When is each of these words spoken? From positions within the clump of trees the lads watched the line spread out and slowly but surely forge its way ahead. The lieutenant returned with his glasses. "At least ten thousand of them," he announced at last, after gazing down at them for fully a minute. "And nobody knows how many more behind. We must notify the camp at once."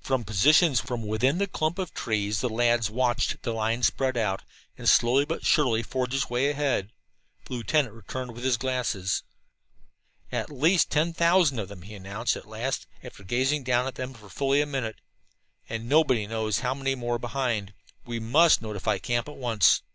From 0.00 0.24
positions 0.24 0.82
within 0.88 1.36
the 1.36 1.46
clump 1.46 1.78
of 1.78 1.92
trees 1.92 2.40
the 2.40 2.48
lads 2.48 2.88
watched 2.88 3.42
the 3.42 3.52
line 3.52 3.82
spread 3.82 4.16
out 4.16 4.40
and 4.78 4.88
slowly 4.88 5.26
but 5.26 5.44
surely 5.44 5.82
forge 5.82 6.14
its 6.14 6.30
way 6.30 6.48
ahead. 6.48 6.90
The 7.44 7.52
lieutenant 7.52 7.92
returned 7.92 8.32
with 8.32 8.44
his 8.44 8.56
glasses. 8.56 9.24
"At 10.32 10.48
least 10.48 10.88
ten 10.88 11.12
thousand 11.12 11.58
of 11.58 11.68
them," 11.68 11.82
he 11.82 11.94
announced 11.94 12.34
at 12.34 12.48
last, 12.48 12.86
after 13.04 13.22
gazing 13.22 13.62
down 13.62 13.86
at 13.86 13.96
them 13.96 14.14
for 14.14 14.30
fully 14.30 14.62
a 14.62 14.64
minute. 14.66 15.02
"And 15.68 15.86
nobody 15.86 16.26
knows 16.26 16.60
how 16.60 16.72
many 16.72 16.94
more 16.94 17.18
behind. 17.18 17.74
We 18.06 18.18
must 18.18 18.62
notify 18.62 18.94
the 18.94 19.00
camp 19.00 19.28
at 19.28 19.36
once." 19.36 19.82